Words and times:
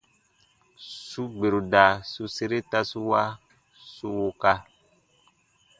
Su 0.79 1.23
gberu 1.35 1.59
da 1.73 1.85
su 2.11 2.23
sere 2.35 2.59
tasu 2.71 2.99
wa 3.11 3.23
su 3.91 4.07
wuka. 4.17 4.53